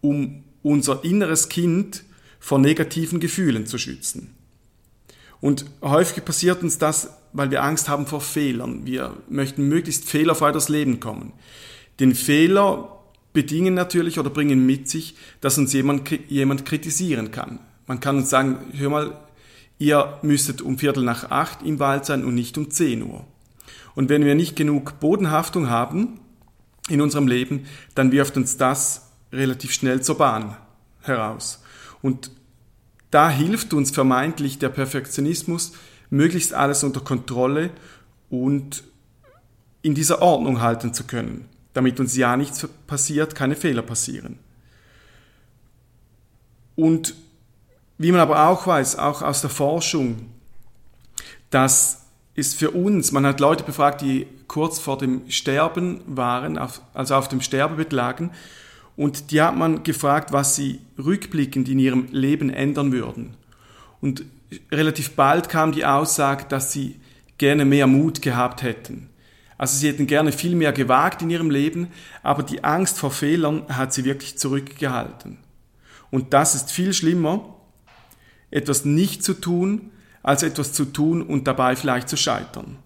um 0.00 0.44
unser 0.62 1.04
inneres 1.04 1.48
Kind 1.48 2.04
vor 2.40 2.58
negativen 2.58 3.20
Gefühlen 3.20 3.66
zu 3.66 3.78
schützen. 3.78 4.34
Und 5.40 5.66
häufig 5.80 6.24
passiert 6.24 6.62
uns 6.62 6.78
das, 6.78 7.10
weil 7.34 7.50
wir 7.50 7.62
Angst 7.62 7.88
haben 7.88 8.06
vor 8.06 8.22
Fehlern. 8.22 8.86
Wir 8.86 9.14
möchten 9.28 9.68
möglichst 9.68 10.08
fehlerfrei 10.08 10.52
durchs 10.52 10.70
Leben 10.70 11.00
kommen. 11.00 11.32
Den 12.00 12.14
Fehler 12.14 13.00
bedingen 13.32 13.74
natürlich 13.74 14.18
oder 14.18 14.30
bringen 14.30 14.64
mit 14.64 14.88
sich, 14.88 15.16
dass 15.40 15.58
uns 15.58 15.72
jemand, 15.72 16.08
jemand 16.28 16.64
kritisieren 16.64 17.32
kann. 17.32 17.58
Man 17.86 18.00
kann 18.00 18.16
uns 18.16 18.30
sagen, 18.30 18.58
hör 18.72 18.88
mal, 18.88 19.20
ihr 19.78 20.18
müsstet 20.22 20.62
um 20.62 20.78
Viertel 20.78 21.04
nach 21.04 21.30
acht 21.30 21.62
im 21.62 21.80
Wald 21.80 22.06
sein 22.06 22.24
und 22.24 22.34
nicht 22.34 22.56
um 22.56 22.70
zehn 22.70 23.02
Uhr. 23.02 23.26
Und 23.96 24.08
wenn 24.08 24.24
wir 24.24 24.36
nicht 24.36 24.54
genug 24.54 25.00
Bodenhaftung 25.00 25.68
haben 25.68 26.20
in 26.88 27.00
unserem 27.00 27.26
Leben, 27.26 27.66
dann 27.96 28.12
wirft 28.12 28.36
uns 28.36 28.56
das 28.56 29.10
relativ 29.32 29.72
schnell 29.72 30.02
zur 30.02 30.18
Bahn 30.18 30.56
heraus. 31.02 31.62
Und 32.00 32.30
da 33.10 33.28
hilft 33.28 33.74
uns 33.74 33.90
vermeintlich 33.90 34.58
der 34.58 34.68
Perfektionismus, 34.68 35.72
möglichst 36.14 36.54
alles 36.54 36.84
unter 36.84 37.00
Kontrolle 37.00 37.70
und 38.30 38.84
in 39.82 39.94
dieser 39.94 40.22
Ordnung 40.22 40.60
halten 40.60 40.94
zu 40.94 41.04
können 41.04 41.48
damit 41.74 42.00
uns 42.00 42.16
ja 42.16 42.36
nichts 42.36 42.66
passiert, 42.86 43.34
keine 43.34 43.56
Fehler 43.56 43.82
passieren. 43.82 44.38
Und 46.76 47.14
wie 47.98 48.10
man 48.10 48.20
aber 48.20 48.48
auch 48.48 48.66
weiß, 48.66 48.96
auch 48.98 49.22
aus 49.22 49.42
der 49.42 49.50
Forschung, 49.50 50.30
das 51.50 52.02
ist 52.34 52.56
für 52.56 52.70
uns, 52.70 53.12
man 53.12 53.26
hat 53.26 53.38
Leute 53.38 53.64
befragt, 53.64 54.00
die 54.00 54.26
kurz 54.48 54.78
vor 54.78 54.98
dem 54.98 55.30
Sterben 55.30 56.00
waren, 56.06 56.58
also 56.58 57.14
auf 57.14 57.28
dem 57.28 57.40
Sterbebett 57.40 57.92
lagen, 57.92 58.30
und 58.96 59.32
die 59.32 59.42
hat 59.42 59.56
man 59.56 59.82
gefragt, 59.82 60.32
was 60.32 60.54
sie 60.54 60.80
rückblickend 60.96 61.68
in 61.68 61.80
ihrem 61.80 62.06
Leben 62.12 62.50
ändern 62.50 62.92
würden. 62.92 63.34
Und 64.00 64.24
relativ 64.70 65.12
bald 65.12 65.48
kam 65.48 65.72
die 65.72 65.84
Aussage, 65.84 66.44
dass 66.48 66.72
sie 66.72 67.00
gerne 67.38 67.64
mehr 67.64 67.86
Mut 67.86 68.22
gehabt 68.22 68.62
hätten. 68.62 69.10
Also 69.56 69.78
sie 69.78 69.88
hätten 69.88 70.06
gerne 70.06 70.32
viel 70.32 70.54
mehr 70.54 70.72
gewagt 70.72 71.22
in 71.22 71.30
ihrem 71.30 71.50
Leben, 71.50 71.88
aber 72.22 72.42
die 72.42 72.64
Angst 72.64 72.98
vor 72.98 73.10
Fehlern 73.10 73.64
hat 73.68 73.92
sie 73.92 74.04
wirklich 74.04 74.36
zurückgehalten. 74.36 75.38
Und 76.10 76.32
das 76.32 76.54
ist 76.54 76.70
viel 76.70 76.92
schlimmer, 76.92 77.56
etwas 78.50 78.84
nicht 78.84 79.24
zu 79.24 79.34
tun, 79.34 79.90
als 80.22 80.42
etwas 80.42 80.72
zu 80.72 80.84
tun 80.86 81.22
und 81.22 81.46
dabei 81.46 81.76
vielleicht 81.76 82.08
zu 82.08 82.16
scheitern. 82.16 82.78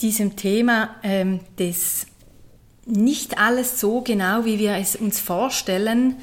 Diesem 0.00 0.36
Thema 0.36 0.96
ähm, 1.02 1.40
des 1.58 2.06
nicht 2.86 3.38
alles 3.38 3.80
so 3.80 4.00
genau, 4.00 4.44
wie 4.44 4.58
wir 4.58 4.74
es 4.74 4.96
uns 4.96 5.18
vorstellen, 5.20 6.16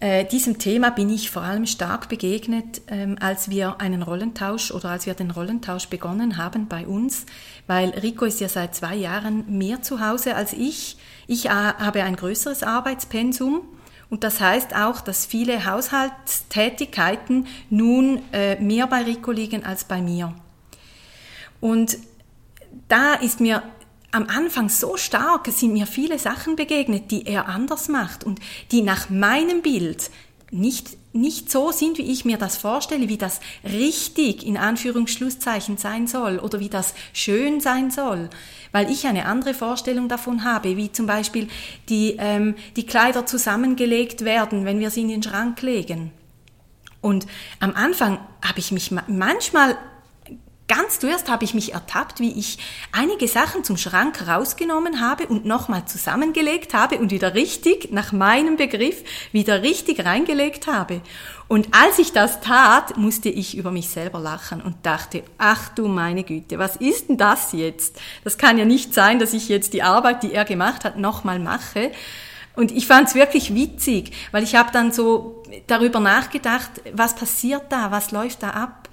äh, 0.00 0.24
diesem 0.24 0.58
Thema 0.58 0.90
bin 0.90 1.08
ich 1.08 1.30
vor 1.30 1.42
allem 1.42 1.66
stark 1.66 2.08
begegnet, 2.08 2.82
ähm, 2.88 3.16
als 3.20 3.48
wir 3.48 3.80
einen 3.80 4.02
Rollentausch 4.02 4.70
oder 4.70 4.90
als 4.90 5.06
wir 5.06 5.14
den 5.14 5.30
Rollentausch 5.30 5.88
begonnen 5.88 6.36
haben 6.36 6.68
bei 6.68 6.86
uns, 6.86 7.26
weil 7.66 7.90
Rico 7.90 8.24
ist 8.24 8.40
ja 8.40 8.48
seit 8.48 8.74
zwei 8.74 8.96
Jahren 8.96 9.58
mehr 9.58 9.82
zu 9.82 10.00
Hause 10.00 10.34
als 10.34 10.52
ich. 10.52 10.98
Ich 11.26 11.46
äh, 11.46 11.48
habe 11.48 12.02
ein 12.02 12.16
größeres 12.16 12.62
Arbeitspensum 12.62 13.62
und 14.10 14.24
das 14.24 14.40
heißt 14.40 14.76
auch, 14.76 15.00
dass 15.00 15.26
viele 15.26 15.64
Haushaltstätigkeiten 15.64 17.46
nun 17.70 18.20
äh, 18.32 18.60
mehr 18.60 18.86
bei 18.86 19.02
Rico 19.02 19.30
liegen 19.30 19.64
als 19.64 19.84
bei 19.84 20.02
mir. 20.02 20.34
Und 21.60 21.96
da 22.88 23.14
ist 23.14 23.40
mir 23.40 23.62
am 24.14 24.28
Anfang 24.28 24.68
so 24.68 24.96
stark 24.96 25.48
sind 25.48 25.72
mir 25.72 25.86
viele 25.86 26.18
Sachen 26.20 26.54
begegnet, 26.54 27.10
die 27.10 27.26
er 27.26 27.48
anders 27.48 27.88
macht 27.88 28.22
und 28.22 28.38
die 28.70 28.82
nach 28.82 29.10
meinem 29.10 29.60
Bild 29.60 30.10
nicht 30.50 30.96
nicht 31.12 31.48
so 31.48 31.70
sind, 31.70 31.96
wie 31.96 32.10
ich 32.10 32.24
mir 32.24 32.38
das 32.38 32.56
vorstelle, 32.56 33.08
wie 33.08 33.16
das 33.16 33.38
richtig 33.62 34.44
in 34.44 34.56
Anführungsschlusszeichen 34.56 35.76
sein 35.76 36.08
soll 36.08 36.40
oder 36.40 36.58
wie 36.58 36.68
das 36.68 36.92
schön 37.12 37.60
sein 37.60 37.92
soll, 37.92 38.30
weil 38.72 38.90
ich 38.90 39.06
eine 39.06 39.26
andere 39.26 39.54
Vorstellung 39.54 40.08
davon 40.08 40.42
habe, 40.42 40.76
wie 40.76 40.90
zum 40.90 41.06
Beispiel 41.06 41.46
die, 41.88 42.16
ähm, 42.18 42.56
die 42.74 42.84
Kleider 42.84 43.26
zusammengelegt 43.26 44.24
werden, 44.24 44.64
wenn 44.64 44.80
wir 44.80 44.90
sie 44.90 45.02
in 45.02 45.08
den 45.08 45.22
Schrank 45.22 45.62
legen. 45.62 46.10
Und 47.00 47.26
am 47.60 47.74
Anfang 47.74 48.18
habe 48.44 48.58
ich 48.58 48.72
mich 48.72 48.90
manchmal 49.06 49.78
Ganz 50.66 50.98
zuerst 50.98 51.30
habe 51.30 51.44
ich 51.44 51.52
mich 51.52 51.74
ertappt, 51.74 52.20
wie 52.20 52.38
ich 52.38 52.58
einige 52.90 53.28
Sachen 53.28 53.64
zum 53.64 53.76
Schrank 53.76 54.26
rausgenommen 54.26 55.02
habe 55.02 55.26
und 55.26 55.44
nochmal 55.44 55.84
zusammengelegt 55.84 56.72
habe 56.72 56.96
und 56.96 57.10
wieder 57.10 57.34
richtig, 57.34 57.92
nach 57.92 58.12
meinem 58.12 58.56
Begriff, 58.56 59.04
wieder 59.30 59.62
richtig 59.62 60.06
reingelegt 60.06 60.66
habe. 60.66 61.02
Und 61.48 61.68
als 61.72 61.98
ich 61.98 62.12
das 62.12 62.40
tat, 62.40 62.96
musste 62.96 63.28
ich 63.28 63.58
über 63.58 63.70
mich 63.70 63.90
selber 63.90 64.18
lachen 64.18 64.62
und 64.62 64.76
dachte, 64.86 65.22
ach 65.36 65.68
du 65.68 65.86
meine 65.86 66.24
Güte, 66.24 66.58
was 66.58 66.76
ist 66.76 67.10
denn 67.10 67.18
das 67.18 67.52
jetzt? 67.52 68.00
Das 68.24 68.38
kann 68.38 68.56
ja 68.56 68.64
nicht 68.64 68.94
sein, 68.94 69.18
dass 69.18 69.34
ich 69.34 69.50
jetzt 69.50 69.74
die 69.74 69.82
Arbeit, 69.82 70.22
die 70.22 70.32
er 70.32 70.46
gemacht 70.46 70.86
hat, 70.86 70.96
nochmal 70.96 71.40
mache. 71.40 71.92
Und 72.56 72.72
ich 72.72 72.86
fand 72.86 73.08
es 73.08 73.14
wirklich 73.14 73.54
witzig, 73.54 74.12
weil 74.32 74.44
ich 74.44 74.54
habe 74.54 74.70
dann 74.72 74.92
so 74.92 75.42
darüber 75.66 76.00
nachgedacht, 76.00 76.70
was 76.92 77.14
passiert 77.14 77.64
da, 77.68 77.90
was 77.90 78.12
läuft 78.12 78.42
da 78.42 78.50
ab? 78.50 78.83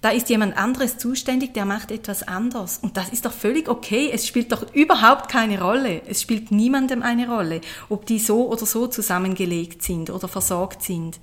Da 0.00 0.10
ist 0.10 0.28
jemand 0.28 0.56
anderes 0.56 0.96
zuständig, 0.96 1.54
der 1.54 1.64
macht 1.64 1.90
etwas 1.90 2.22
anders. 2.22 2.78
Und 2.80 2.96
das 2.96 3.08
ist 3.08 3.24
doch 3.24 3.32
völlig 3.32 3.68
okay. 3.68 4.10
Es 4.12 4.26
spielt 4.26 4.52
doch 4.52 4.72
überhaupt 4.72 5.28
keine 5.28 5.60
Rolle. 5.60 6.02
Es 6.06 6.22
spielt 6.22 6.52
niemandem 6.52 7.02
eine 7.02 7.28
Rolle, 7.28 7.60
ob 7.88 8.06
die 8.06 8.20
so 8.20 8.48
oder 8.48 8.64
so 8.64 8.86
zusammengelegt 8.86 9.82
sind 9.82 10.10
oder 10.10 10.28
versorgt 10.28 10.82
sind. 10.82 11.18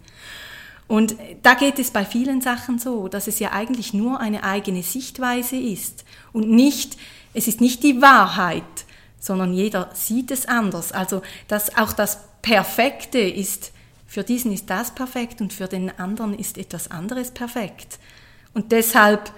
Und 0.87 1.15
da 1.41 1.55
geht 1.55 1.79
es 1.79 1.91
bei 1.91 2.05
vielen 2.05 2.41
Sachen 2.41 2.77
so, 2.77 3.07
dass 3.07 3.27
es 3.27 3.39
ja 3.39 3.51
eigentlich 3.53 3.93
nur 3.93 4.19
eine 4.19 4.43
eigene 4.43 4.83
Sichtweise 4.83 5.55
ist 5.55 6.05
und 6.31 6.49
nicht, 6.49 6.97
es 7.33 7.47
ist 7.47 7.59
nicht 7.59 7.81
die 7.81 8.01
Wahrheit, 8.01 8.63
sondern 9.19 9.53
jeder 9.53 9.89
sieht 9.95 10.29
es 10.29 10.45
anders. 10.45 10.91
Also, 10.91 11.23
dass 11.47 11.75
auch 11.77 11.93
das 11.93 12.19
Perfekte 12.43 13.19
ist, 13.19 13.71
für 14.05 14.23
diesen 14.23 14.51
ist 14.51 14.69
das 14.69 14.93
perfekt 14.93 15.41
und 15.41 15.53
für 15.53 15.67
den 15.67 15.97
anderen 15.97 16.37
ist 16.37 16.59
etwas 16.59 16.91
anderes 16.91 17.31
perfekt. 17.31 17.97
Und 18.55 18.71
deshalb 18.71 19.31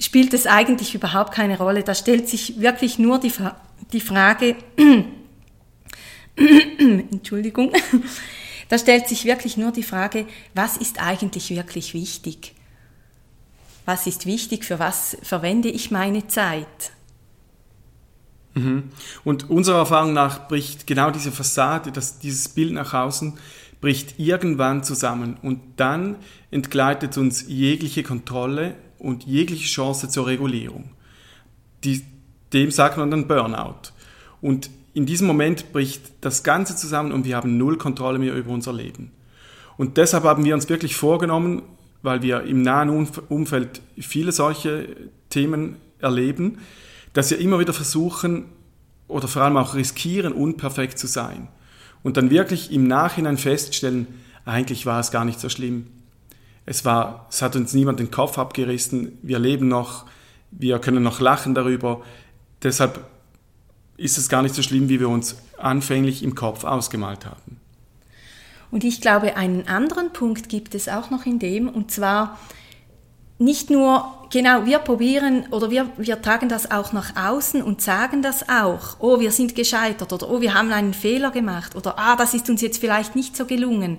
spielt 0.00 0.34
es 0.34 0.48
eigentlich 0.48 0.96
überhaupt 0.96 1.32
keine 1.32 1.58
Rolle. 1.58 1.84
Da 1.84 1.94
stellt 1.94 2.28
sich 2.28 2.60
wirklich 2.60 2.98
nur 2.98 3.20
die, 3.20 3.32
die 3.92 4.00
Frage, 4.00 4.56
Entschuldigung, 6.36 7.72
da 8.68 8.78
stellt 8.78 9.06
sich 9.06 9.26
wirklich 9.26 9.56
nur 9.56 9.70
die 9.70 9.82
Frage, 9.82 10.26
was 10.54 10.78
ist 10.78 11.00
eigentlich 11.00 11.50
wirklich 11.50 11.94
wichtig? 11.94 12.54
Was 13.84 14.06
ist 14.06 14.26
wichtig? 14.26 14.64
Für 14.64 14.78
was 14.78 15.16
verwende 15.22 15.68
ich 15.68 15.90
meine 15.90 16.26
Zeit? 16.26 16.92
Mhm. 18.54 18.90
Und 19.24 19.50
unserer 19.50 19.78
Erfahrung 19.78 20.14
nach 20.14 20.48
bricht 20.48 20.86
genau 20.86 21.10
diese 21.10 21.32
Fassade, 21.32 21.92
das, 21.92 22.18
dieses 22.18 22.48
Bild 22.48 22.72
nach 22.72 22.94
außen, 22.94 23.38
bricht 23.82 24.18
irgendwann 24.18 24.84
zusammen 24.84 25.36
und 25.42 25.60
dann 25.76 26.16
entgleitet 26.50 27.18
uns 27.18 27.44
jegliche 27.48 28.04
Kontrolle 28.04 28.76
und 28.98 29.24
jegliche 29.24 29.66
Chance 29.66 30.08
zur 30.08 30.28
Regulierung. 30.28 30.90
Die, 31.82 32.02
dem 32.52 32.70
sagt 32.70 32.96
man 32.96 33.10
dann 33.10 33.26
Burnout. 33.26 33.90
Und 34.40 34.70
in 34.94 35.04
diesem 35.04 35.26
Moment 35.26 35.72
bricht 35.72 36.12
das 36.20 36.44
Ganze 36.44 36.76
zusammen 36.76 37.10
und 37.10 37.26
wir 37.26 37.36
haben 37.36 37.58
null 37.58 37.76
Kontrolle 37.76 38.20
mehr 38.20 38.34
über 38.36 38.52
unser 38.52 38.72
Leben. 38.72 39.10
Und 39.76 39.96
deshalb 39.96 40.22
haben 40.24 40.44
wir 40.44 40.54
uns 40.54 40.68
wirklich 40.68 40.94
vorgenommen, 40.94 41.62
weil 42.02 42.22
wir 42.22 42.44
im 42.44 42.62
nahen 42.62 42.88
Umfeld 43.28 43.82
viele 43.98 44.30
solche 44.30 45.10
Themen 45.28 45.76
erleben, 45.98 46.58
dass 47.14 47.30
wir 47.30 47.38
immer 47.38 47.58
wieder 47.58 47.72
versuchen 47.72 48.44
oder 49.08 49.26
vor 49.26 49.42
allem 49.42 49.56
auch 49.56 49.74
riskieren, 49.74 50.32
unperfekt 50.32 51.00
zu 51.00 51.08
sein 51.08 51.48
und 52.02 52.16
dann 52.16 52.30
wirklich 52.30 52.72
im 52.72 52.86
Nachhinein 52.86 53.38
feststellen, 53.38 54.06
eigentlich 54.44 54.86
war 54.86 55.00
es 55.00 55.10
gar 55.10 55.24
nicht 55.24 55.40
so 55.40 55.48
schlimm. 55.48 55.86
Es, 56.66 56.84
war, 56.84 57.26
es 57.30 57.42
hat 57.42 57.56
uns 57.56 57.74
niemand 57.74 58.00
den 58.00 58.10
Kopf 58.10 58.38
abgerissen, 58.38 59.18
wir 59.22 59.38
leben 59.38 59.68
noch, 59.68 60.06
wir 60.50 60.78
können 60.78 61.02
noch 61.02 61.20
lachen 61.20 61.54
darüber. 61.54 62.02
Deshalb 62.62 63.04
ist 63.96 64.18
es 64.18 64.28
gar 64.28 64.42
nicht 64.42 64.54
so 64.54 64.62
schlimm, 64.62 64.88
wie 64.88 65.00
wir 65.00 65.08
uns 65.08 65.36
anfänglich 65.58 66.22
im 66.22 66.34
Kopf 66.34 66.64
ausgemalt 66.64 67.26
haben. 67.26 67.60
Und 68.70 68.84
ich 68.84 69.00
glaube, 69.00 69.36
einen 69.36 69.68
anderen 69.68 70.12
Punkt 70.12 70.48
gibt 70.48 70.74
es 70.74 70.88
auch 70.88 71.10
noch 71.10 71.26
in 71.26 71.38
dem, 71.38 71.68
und 71.68 71.90
zwar 71.90 72.38
nicht 73.38 73.70
nur 73.70 74.21
Genau, 74.32 74.64
wir 74.64 74.78
probieren 74.78 75.44
oder 75.50 75.70
wir, 75.70 75.90
wir 75.98 76.22
tragen 76.22 76.48
das 76.48 76.70
auch 76.70 76.94
nach 76.94 77.16
außen 77.16 77.60
und 77.60 77.82
sagen 77.82 78.22
das 78.22 78.48
auch. 78.48 78.96
Oh, 78.98 79.20
wir 79.20 79.30
sind 79.30 79.54
gescheitert 79.54 80.10
oder 80.10 80.30
oh, 80.30 80.40
wir 80.40 80.54
haben 80.54 80.72
einen 80.72 80.94
Fehler 80.94 81.30
gemacht 81.30 81.76
oder 81.76 81.98
ah, 81.98 82.16
das 82.16 82.32
ist 82.32 82.48
uns 82.48 82.62
jetzt 82.62 82.78
vielleicht 82.78 83.14
nicht 83.14 83.36
so 83.36 83.44
gelungen. 83.44 83.98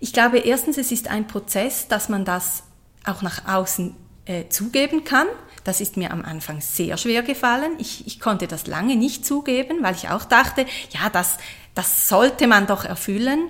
Ich 0.00 0.12
glaube, 0.12 0.38
erstens, 0.38 0.78
es 0.78 0.90
ist 0.90 1.06
ein 1.06 1.28
Prozess, 1.28 1.86
dass 1.86 2.08
man 2.08 2.24
das 2.24 2.64
auch 3.04 3.22
nach 3.22 3.46
außen 3.46 3.94
äh, 4.24 4.48
zugeben 4.48 5.04
kann. 5.04 5.28
Das 5.62 5.80
ist 5.80 5.96
mir 5.96 6.10
am 6.10 6.24
Anfang 6.24 6.60
sehr 6.60 6.96
schwer 6.96 7.22
gefallen. 7.22 7.76
Ich, 7.78 8.04
ich 8.04 8.18
konnte 8.18 8.48
das 8.48 8.66
lange 8.66 8.96
nicht 8.96 9.24
zugeben, 9.24 9.76
weil 9.82 9.94
ich 9.94 10.08
auch 10.08 10.24
dachte, 10.24 10.66
ja, 10.90 11.08
das, 11.08 11.36
das 11.76 12.08
sollte 12.08 12.48
man 12.48 12.66
doch 12.66 12.84
erfüllen. 12.84 13.48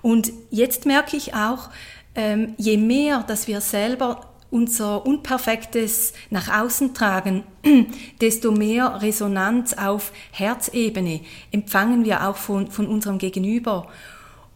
Und 0.00 0.32
jetzt 0.48 0.86
merke 0.86 1.18
ich 1.18 1.34
auch, 1.34 1.68
ähm, 2.14 2.54
je 2.56 2.78
mehr, 2.78 3.22
dass 3.26 3.48
wir 3.48 3.60
selber 3.60 4.31
unser 4.52 5.04
Unperfektes 5.06 6.12
nach 6.30 6.60
außen 6.60 6.94
tragen, 6.94 7.42
desto 8.20 8.52
mehr 8.52 9.00
Resonanz 9.00 9.72
auf 9.72 10.12
Herzebene 10.30 11.20
empfangen 11.50 12.04
wir 12.04 12.28
auch 12.28 12.36
von, 12.36 12.70
von 12.70 12.86
unserem 12.86 13.18
Gegenüber. 13.18 13.88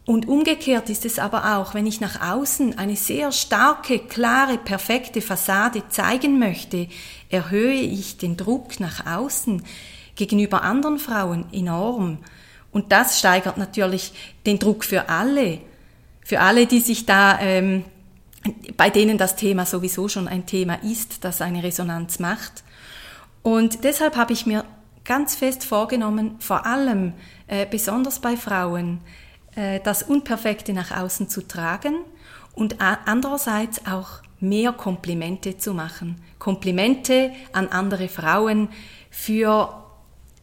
Und 0.04 0.28
umgekehrt 0.28 0.88
ist 0.88 1.04
es 1.04 1.18
aber 1.18 1.56
auch, 1.56 1.74
wenn 1.74 1.86
ich 1.86 2.00
nach 2.00 2.20
außen 2.20 2.78
eine 2.78 2.94
sehr 2.94 3.32
starke, 3.32 3.98
klare, 3.98 4.58
perfekte 4.58 5.20
Fassade 5.20 5.82
zeigen 5.88 6.38
möchte, 6.38 6.88
erhöhe 7.28 7.80
ich 7.80 8.18
den 8.18 8.36
Druck 8.36 8.78
nach 8.78 9.04
außen 9.06 9.64
gegenüber 10.14 10.62
anderen 10.62 10.98
Frauen 10.98 11.46
enorm. 11.52 12.18
Und 12.70 12.92
das 12.92 13.18
steigert 13.18 13.56
natürlich 13.56 14.12
den 14.44 14.58
Druck 14.58 14.84
für 14.84 15.08
alle, 15.08 15.58
für 16.22 16.40
alle, 16.40 16.66
die 16.66 16.80
sich 16.80 17.06
da 17.06 17.40
ähm, 17.40 17.84
bei 18.76 18.90
denen 18.90 19.18
das 19.18 19.36
Thema 19.36 19.66
sowieso 19.66 20.08
schon 20.08 20.28
ein 20.28 20.46
Thema 20.46 20.82
ist, 20.82 21.24
das 21.24 21.40
eine 21.40 21.62
Resonanz 21.62 22.18
macht. 22.18 22.64
Und 23.42 23.84
deshalb 23.84 24.16
habe 24.16 24.32
ich 24.32 24.46
mir 24.46 24.64
ganz 25.04 25.36
fest 25.36 25.64
vorgenommen, 25.64 26.36
vor 26.40 26.66
allem 26.66 27.12
äh, 27.46 27.66
besonders 27.66 28.20
bei 28.20 28.36
Frauen, 28.36 29.00
äh, 29.54 29.80
das 29.80 30.02
Unperfekte 30.02 30.72
nach 30.72 30.90
außen 30.90 31.28
zu 31.28 31.46
tragen 31.46 31.96
und 32.54 32.76
andererseits 32.80 33.86
auch 33.86 34.22
mehr 34.40 34.72
Komplimente 34.72 35.58
zu 35.58 35.74
machen. 35.74 36.20
Komplimente 36.38 37.32
an 37.52 37.68
andere 37.68 38.08
Frauen 38.08 38.68
für, 39.10 39.82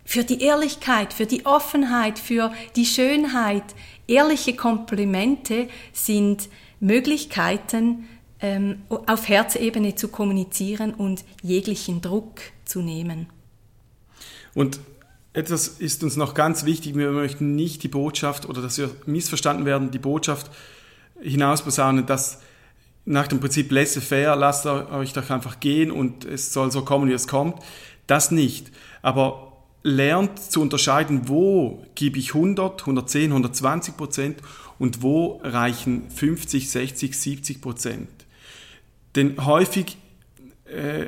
für 0.06 0.24
die 0.24 0.42
Ehrlichkeit, 0.42 1.14
für 1.14 1.26
die 1.26 1.46
Offenheit, 1.46 2.20
für 2.20 2.52
die 2.76 2.86
Schönheit. 2.86 3.64
Ehrliche 4.08 4.56
Komplimente 4.56 5.68
sind 5.94 6.50
Möglichkeiten, 6.80 8.08
ähm, 8.40 8.82
auf 8.90 9.28
Herzebene 9.28 9.96
zu 9.96 10.10
kommunizieren 10.10 10.94
und 10.94 11.24
jeglichen 11.42 12.02
Druck 12.02 12.42
zu 12.66 12.82
nehmen. 12.82 13.28
Und 14.54 14.80
etwas 15.32 15.68
ist 15.68 16.04
uns 16.04 16.16
noch 16.16 16.34
ganz 16.34 16.66
wichtig, 16.66 16.96
wir 16.96 17.12
möchten 17.12 17.56
nicht 17.56 17.82
die 17.84 17.88
Botschaft 17.88 18.48
oder 18.48 18.62
dass 18.62 18.78
wir 18.78 18.92
missverstanden 19.06 19.66
werden, 19.66 19.92
die 19.92 20.00
Botschaft 20.00 20.52
hinausposaunen, 21.22 22.06
dass 22.06 22.42
nach 23.06 23.28
dem 23.28 23.40
Prinzip 23.40 23.72
laissez-faire, 23.72 24.36
lasst 24.36 24.66
euch 24.66 25.14
doch 25.14 25.30
einfach 25.30 25.60
gehen 25.60 25.92
und 25.92 26.26
es 26.26 26.54
soll 26.54 26.72
so 26.72 26.84
kommen, 26.84 27.10
wie 27.10 27.14
es 27.14 27.28
kommt. 27.28 27.62
Das 28.08 28.32
nicht. 28.32 28.72
Aber 29.02 29.53
lernt 29.84 30.40
zu 30.40 30.62
unterscheiden, 30.62 31.28
wo 31.28 31.86
gebe 31.94 32.18
ich 32.18 32.34
100, 32.34 32.82
110, 32.82 33.32
120 33.32 33.98
Prozent 33.98 34.38
und 34.80 35.02
wo 35.02 35.42
reichen 35.44 36.10
50, 36.10 36.70
60, 36.70 37.20
70 37.20 37.62
Prozent. 37.62 38.10
Denn 39.16 39.46
häufig 39.46 39.98
äh, 40.66 41.08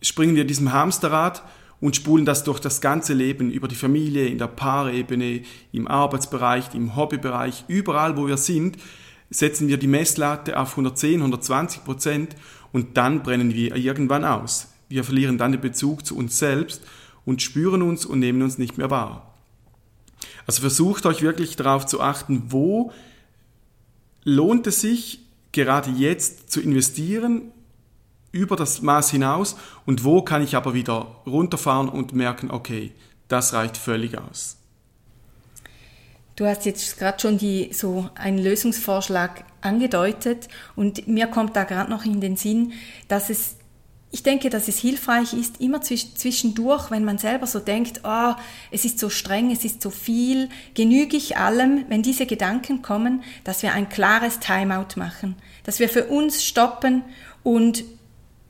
springen 0.00 0.36
wir 0.36 0.44
diesem 0.44 0.72
Hamsterrad 0.72 1.42
und 1.80 1.96
spulen 1.96 2.24
das 2.24 2.44
durch 2.44 2.60
das 2.60 2.80
ganze 2.80 3.12
Leben, 3.12 3.50
über 3.50 3.68
die 3.68 3.74
Familie, 3.74 4.26
in 4.26 4.38
der 4.38 4.46
Paarebene, 4.46 5.42
im 5.72 5.88
Arbeitsbereich, 5.88 6.74
im 6.74 6.96
Hobbybereich, 6.96 7.64
überall 7.68 8.16
wo 8.16 8.26
wir 8.26 8.36
sind, 8.36 8.78
setzen 9.28 9.68
wir 9.68 9.76
die 9.76 9.88
Messlatte 9.88 10.58
auf 10.58 10.70
110, 10.70 11.16
120 11.16 11.84
Prozent 11.84 12.36
und 12.72 12.96
dann 12.96 13.22
brennen 13.22 13.52
wir 13.52 13.74
irgendwann 13.76 14.24
aus. 14.24 14.68
Wir 14.88 15.04
verlieren 15.04 15.36
dann 15.36 15.52
den 15.52 15.60
Bezug 15.60 16.06
zu 16.06 16.16
uns 16.16 16.38
selbst 16.38 16.82
und 17.24 17.42
spüren 17.42 17.82
uns 17.82 18.04
und 18.06 18.18
nehmen 18.18 18.42
uns 18.42 18.58
nicht 18.58 18.78
mehr 18.78 18.90
wahr. 18.90 19.34
Also 20.46 20.60
versucht 20.60 21.06
euch 21.06 21.22
wirklich 21.22 21.56
darauf 21.56 21.86
zu 21.86 22.00
achten, 22.00 22.44
wo 22.48 22.92
lohnt 24.24 24.66
es 24.66 24.80
sich, 24.80 25.20
gerade 25.52 25.90
jetzt 25.90 26.50
zu 26.50 26.60
investieren, 26.60 27.52
über 28.32 28.56
das 28.56 28.82
Maß 28.82 29.10
hinaus 29.10 29.56
und 29.86 30.02
wo 30.02 30.22
kann 30.22 30.42
ich 30.42 30.56
aber 30.56 30.74
wieder 30.74 31.20
runterfahren 31.24 31.88
und 31.88 32.12
merken, 32.14 32.50
okay, 32.50 32.92
das 33.28 33.52
reicht 33.52 33.76
völlig 33.76 34.18
aus. 34.18 34.56
Du 36.34 36.44
hast 36.46 36.66
jetzt 36.66 36.98
gerade 36.98 37.20
schon 37.20 37.38
die, 37.38 37.72
so 37.72 38.10
einen 38.16 38.38
Lösungsvorschlag 38.38 39.44
angedeutet 39.60 40.48
und 40.74 41.06
mir 41.06 41.28
kommt 41.28 41.54
da 41.54 41.62
gerade 41.62 41.88
noch 41.88 42.04
in 42.04 42.20
den 42.20 42.36
Sinn, 42.36 42.72
dass 43.06 43.30
es 43.30 43.54
ich 44.14 44.22
denke, 44.22 44.48
dass 44.48 44.68
es 44.68 44.78
hilfreich 44.78 45.32
ist, 45.32 45.60
immer 45.60 45.80
zwischendurch, 45.80 46.92
wenn 46.92 47.04
man 47.04 47.18
selber 47.18 47.48
so 47.48 47.58
denkt, 47.58 48.02
oh, 48.04 48.34
es 48.70 48.84
ist 48.84 49.00
so 49.00 49.10
streng, 49.10 49.50
es 49.50 49.64
ist 49.64 49.82
so 49.82 49.90
viel, 49.90 50.50
genüge 50.74 51.16
ich 51.16 51.36
allem, 51.36 51.84
wenn 51.88 52.04
diese 52.04 52.24
Gedanken 52.24 52.80
kommen, 52.80 53.24
dass 53.42 53.64
wir 53.64 53.72
ein 53.72 53.88
klares 53.88 54.38
Timeout 54.38 54.94
machen, 54.94 55.34
dass 55.64 55.80
wir 55.80 55.88
für 55.88 56.04
uns 56.04 56.44
stoppen 56.44 57.02
und 57.42 57.82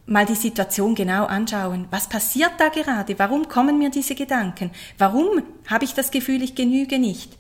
mal 0.05 0.27
die 0.27 0.35
Situation 0.35 0.95
genau 0.95 1.25
anschauen. 1.25 1.87
Was 1.91 2.11
passiert 2.11 2.53
da 2.59 2.69
gerade? 2.69 3.19
Warum 3.19 3.49
kommen 3.49 3.79
mir 3.79 3.89
diese 3.89 4.15
Gedanken? 4.15 4.71
Warum 4.99 5.45
habe 5.67 5.87
ich 5.87 5.95
das 5.95 6.11
Gefühl, 6.11 6.43
ich 6.43 6.55
genüge 6.55 6.99
nicht? 6.99 7.39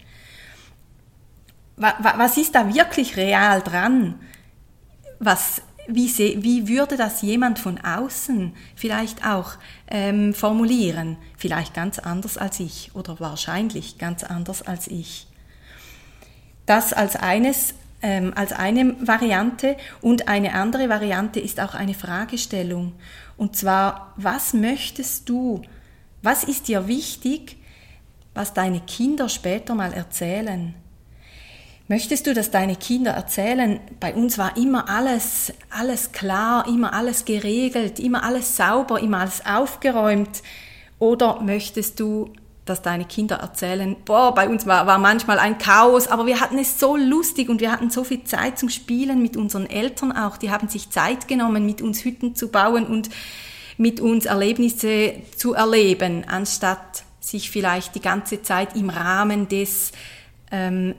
Was 1.76 2.38
ist 2.38 2.54
da 2.54 2.74
wirklich 2.74 3.18
real 3.18 3.60
dran? 3.60 4.18
Was 5.18 5.60
wie, 5.86 6.08
se, 6.08 6.42
wie 6.42 6.68
würde 6.68 6.96
das 6.96 7.22
jemand 7.22 7.58
von 7.58 7.78
außen 7.78 8.54
vielleicht 8.74 9.26
auch 9.26 9.52
ähm, 9.88 10.34
formulieren? 10.34 11.16
Vielleicht 11.36 11.74
ganz 11.74 11.98
anders 11.98 12.38
als 12.38 12.60
ich 12.60 12.90
oder 12.94 13.20
wahrscheinlich 13.20 13.98
ganz 13.98 14.24
anders 14.24 14.62
als 14.62 14.86
ich. 14.88 15.26
Das 16.66 16.92
als 16.92 17.16
eines, 17.16 17.74
ähm, 18.02 18.32
als 18.34 18.52
eine 18.52 18.96
Variante 19.06 19.76
und 20.00 20.28
eine 20.28 20.54
andere 20.54 20.88
Variante 20.88 21.40
ist 21.40 21.60
auch 21.60 21.74
eine 21.74 21.94
Fragestellung. 21.94 22.92
Und 23.36 23.56
zwar, 23.56 24.14
was 24.16 24.54
möchtest 24.54 25.28
du? 25.28 25.62
Was 26.22 26.44
ist 26.44 26.68
dir 26.68 26.88
wichtig, 26.88 27.58
was 28.32 28.54
deine 28.54 28.80
Kinder 28.80 29.28
später 29.28 29.74
mal 29.74 29.92
erzählen? 29.92 30.74
Möchtest 31.86 32.26
du, 32.26 32.32
dass 32.32 32.50
deine 32.50 32.76
Kinder 32.76 33.10
erzählen, 33.10 33.78
bei 34.00 34.14
uns 34.14 34.38
war 34.38 34.56
immer 34.56 34.88
alles, 34.88 35.52
alles 35.68 36.12
klar, 36.12 36.66
immer 36.66 36.94
alles 36.94 37.26
geregelt, 37.26 38.00
immer 38.00 38.22
alles 38.22 38.56
sauber, 38.56 39.00
immer 39.00 39.20
alles 39.20 39.44
aufgeräumt? 39.44 40.42
Oder 40.98 41.42
möchtest 41.42 42.00
du, 42.00 42.32
dass 42.64 42.80
deine 42.80 43.04
Kinder 43.04 43.36
erzählen, 43.36 43.96
boah, 44.06 44.34
bei 44.34 44.48
uns 44.48 44.64
war, 44.64 44.86
war 44.86 44.96
manchmal 44.96 45.38
ein 45.38 45.58
Chaos, 45.58 46.06
aber 46.08 46.24
wir 46.24 46.40
hatten 46.40 46.58
es 46.58 46.80
so 46.80 46.96
lustig 46.96 47.50
und 47.50 47.60
wir 47.60 47.70
hatten 47.70 47.90
so 47.90 48.02
viel 48.02 48.24
Zeit 48.24 48.58
zum 48.58 48.70
Spielen 48.70 49.20
mit 49.20 49.36
unseren 49.36 49.68
Eltern 49.68 50.12
auch. 50.12 50.38
Die 50.38 50.50
haben 50.50 50.68
sich 50.68 50.88
Zeit 50.88 51.28
genommen, 51.28 51.66
mit 51.66 51.82
uns 51.82 52.02
Hütten 52.02 52.34
zu 52.34 52.48
bauen 52.48 52.86
und 52.86 53.10
mit 53.76 54.00
uns 54.00 54.24
Erlebnisse 54.24 55.16
zu 55.36 55.52
erleben, 55.52 56.24
anstatt 56.26 57.04
sich 57.20 57.50
vielleicht 57.50 57.94
die 57.94 58.00
ganze 58.00 58.40
Zeit 58.40 58.74
im 58.74 58.88
Rahmen 58.88 59.48
des 59.48 59.92
ähm, 60.50 60.94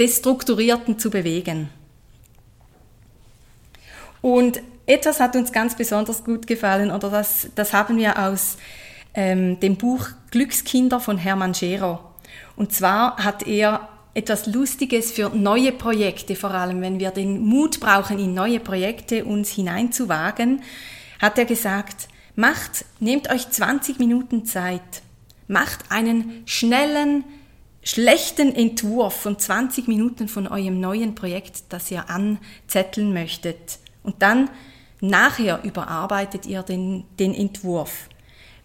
des 0.00 0.16
Strukturierten 0.16 0.98
zu 0.98 1.10
bewegen. 1.10 1.68
Und 4.22 4.60
etwas 4.86 5.20
hat 5.20 5.36
uns 5.36 5.52
ganz 5.52 5.76
besonders 5.76 6.24
gut 6.24 6.46
gefallen, 6.46 6.90
oder 6.90 7.10
das, 7.10 7.48
das 7.54 7.72
haben 7.72 7.96
wir 7.98 8.18
aus 8.18 8.56
ähm, 9.14 9.60
dem 9.60 9.76
Buch 9.76 10.08
Glückskinder 10.30 10.98
von 10.98 11.18
Hermann 11.18 11.54
Scherer. 11.54 12.04
Und 12.56 12.72
zwar 12.72 13.16
hat 13.18 13.46
er 13.46 13.88
etwas 14.14 14.46
Lustiges 14.46 15.12
für 15.12 15.28
neue 15.30 15.72
Projekte, 15.72 16.34
vor 16.34 16.50
allem 16.50 16.80
wenn 16.80 16.98
wir 16.98 17.10
den 17.10 17.40
Mut 17.40 17.78
brauchen, 17.78 18.18
in 18.18 18.34
neue 18.34 18.58
Projekte 18.58 19.24
uns 19.24 19.50
hineinzuwagen, 19.50 20.62
hat 21.20 21.38
er 21.38 21.44
gesagt, 21.44 22.08
macht, 22.34 22.84
nehmt 22.98 23.30
euch 23.30 23.48
20 23.48 23.98
Minuten 23.98 24.44
Zeit, 24.46 25.02
macht 25.46 25.90
einen 25.90 26.42
schnellen, 26.46 27.24
schlechten 27.82 28.54
Entwurf 28.54 29.14
von 29.14 29.38
20 29.38 29.88
Minuten 29.88 30.28
von 30.28 30.46
eurem 30.46 30.80
neuen 30.80 31.14
Projekt, 31.14 31.64
das 31.70 31.90
ihr 31.90 32.10
anzetteln 32.10 33.12
möchtet. 33.12 33.78
Und 34.02 34.22
dann 34.22 34.50
nachher 35.00 35.62
überarbeitet 35.64 36.46
ihr 36.46 36.62
den, 36.62 37.04
den 37.18 37.34
Entwurf. 37.34 38.08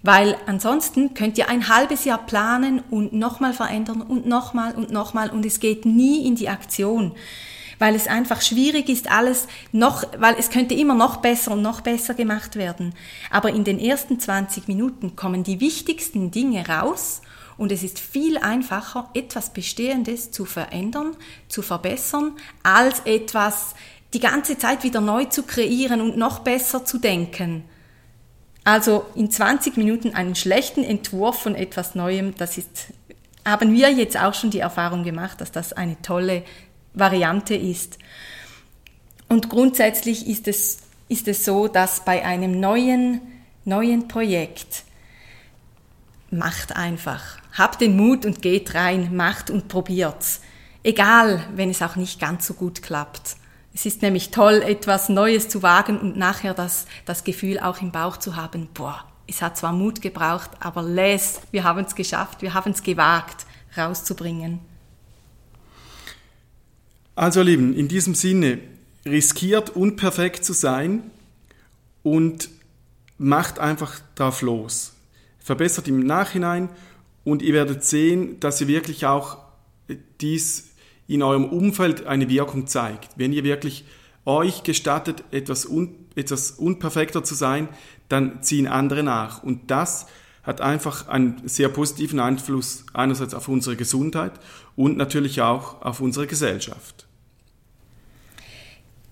Weil 0.04 0.38
ansonsten 0.45 1.15
könnt 1.15 1.38
ihr 1.38 1.49
ein 1.49 1.67
halbes 1.67 2.06
Jahr 2.06 2.23
planen 2.25 2.84
und 2.91 3.13
nochmal 3.13 3.54
verändern 3.54 4.01
und 4.01 4.28
nochmal 4.28 4.75
und 4.75 4.91
nochmal 4.91 5.32
und 5.32 5.45
es 5.45 5.60
geht 5.60 5.86
nie 5.86 6.28
in 6.28 6.36
die 6.36 6.49
Aktion. 6.49 7.13
Weil 7.80 7.95
es 7.95 8.08
einfach 8.08 8.41
schwierig 8.41 8.88
ist, 8.88 9.12
alles 9.12 9.47
noch, 9.71 10.04
weil 10.19 10.36
es 10.38 10.49
könnte 10.49 10.75
immer 10.75 10.93
noch 10.93 11.17
besser 11.17 11.51
und 11.51 11.62
noch 11.62 11.82
besser 11.82 12.13
gemacht 12.13 12.56
werden. 12.56 12.93
Aber 13.32 13.49
in 13.49 13.63
den 13.63 13.80
ersten 13.80 14.19
20 14.19 14.67
Minuten 14.67 15.15
kommen 15.15 15.43
die 15.43 15.60
wichtigsten 15.60 16.30
Dinge 16.30 16.67
raus 16.67 17.21
und 17.57 17.71
es 17.71 17.83
ist 17.83 17.99
viel 17.99 18.37
einfacher, 18.37 19.09
etwas 19.13 19.51
Bestehendes 19.51 20.31
zu 20.31 20.45
verändern, 20.45 21.15
zu 21.47 21.61
verbessern, 21.61 22.33
als 22.63 23.01
etwas 23.05 23.75
die 24.13 24.19
ganze 24.19 24.57
Zeit 24.57 24.83
wieder 24.83 25.01
neu 25.01 25.25
zu 25.25 25.43
kreieren 25.43 26.01
und 26.01 26.17
noch 26.17 26.39
besser 26.39 26.85
zu 26.85 26.97
denken. 26.97 27.65
Also 28.63 29.05
in 29.15 29.29
20 29.29 29.77
Minuten 29.77 30.15
einen 30.15 30.35
schlechten 30.35 30.83
Entwurf 30.83 31.39
von 31.39 31.55
etwas 31.55 31.95
Neuem, 31.95 32.35
das 32.35 32.57
ist, 32.57 32.93
haben 33.45 33.73
wir 33.73 33.91
jetzt 33.91 34.17
auch 34.17 34.33
schon 34.33 34.49
die 34.49 34.59
Erfahrung 34.59 35.03
gemacht, 35.03 35.39
dass 35.39 35.51
das 35.51 35.71
eine 35.71 36.01
tolle 36.01 36.43
Variante 36.93 37.55
ist. 37.55 37.99
Und 39.29 39.49
grundsätzlich 39.49 40.27
ist 40.27 40.47
es, 40.47 40.79
ist 41.09 41.27
es 41.27 41.45
so, 41.45 41.67
dass 41.67 42.03
bei 42.05 42.25
einem 42.25 42.59
neuen, 42.59 43.21
neuen 43.65 44.07
Projekt 44.07 44.83
macht 46.31 46.75
einfach. 46.75 47.38
Habt 47.53 47.81
den 47.81 47.95
Mut 47.95 48.25
und 48.25 48.41
geht 48.41 48.73
rein, 48.73 49.15
macht 49.15 49.49
und 49.49 49.67
probiert's. 49.67 50.41
Egal, 50.83 51.43
wenn 51.55 51.69
es 51.69 51.81
auch 51.81 51.95
nicht 51.95 52.19
ganz 52.19 52.45
so 52.47 52.53
gut 52.53 52.81
klappt. 52.81 53.38
Es 53.73 53.85
ist 53.85 54.01
nämlich 54.01 54.31
toll, 54.31 54.61
etwas 54.65 55.09
Neues 55.09 55.49
zu 55.49 55.63
wagen 55.63 55.99
und 55.99 56.15
nachher 56.15 56.53
das, 56.53 56.85
das 57.05 57.23
Gefühl 57.23 57.59
auch 57.59 57.81
im 57.81 57.91
Bauch 57.91 58.17
zu 58.17 58.35
haben, 58.35 58.69
boah, 58.73 59.03
es 59.27 59.41
hat 59.41 59.57
zwar 59.57 59.73
Mut 59.73 60.01
gebraucht, 60.01 60.51
aber 60.59 60.83
les, 60.83 61.41
wir 61.51 61.63
haben 61.63 61.83
es 61.83 61.95
geschafft, 61.95 62.41
wir 62.41 62.53
haben 62.53 62.71
es 62.71 62.83
gewagt, 62.83 63.45
rauszubringen. 63.75 64.59
Also 67.15 67.41
Lieben, 67.41 67.73
in 67.75 67.88
diesem 67.88 68.15
Sinne, 68.15 68.59
riskiert 69.05 69.71
unperfekt 69.71 70.45
zu 70.45 70.53
sein 70.53 71.11
und 72.03 72.49
macht 73.17 73.59
einfach 73.59 73.99
drauf 74.15 74.41
los 74.41 74.94
verbessert 75.45 75.88
im 75.88 75.99
Nachhinein 75.99 76.69
und 77.23 77.43
ihr 77.43 77.53
werdet 77.53 77.84
sehen, 77.84 78.39
dass 78.39 78.60
ihr 78.62 78.67
wirklich 78.67 79.05
auch 79.05 79.38
dies 80.19 80.71
in 81.08 81.21
eurem 81.21 81.45
Umfeld 81.45 82.08
eine 82.08 82.29
Wirkung 82.29 82.65
zeigt. 82.65 83.10
Wenn 83.15 83.31
ihr 83.31 83.43
wirklich 83.43 83.86
euch 84.25 84.63
gestattet, 84.63 85.23
etwas, 85.29 85.67
un, 85.67 86.08
etwas 86.15 86.49
unperfekter 86.49 87.23
zu 87.23 87.36
sein, 87.36 87.69
dann 88.10 88.41
ziehen 88.41 88.65
andere 88.65 89.03
nach. 89.03 89.43
Und 89.43 89.69
das 89.69 90.08
hat 90.41 90.62
einfach 90.62 91.10
einen 91.10 91.47
sehr 91.47 91.69
positiven 91.69 92.19
Einfluss 92.19 92.84
einerseits 92.95 93.36
auf 93.36 93.47
unsere 93.47 93.75
Gesundheit 93.75 94.34
und 94.75 94.97
natürlich 94.97 95.41
auch 95.41 95.79
auf 95.84 96.01
unsere 96.01 96.25
Gesellschaft. 96.25 97.05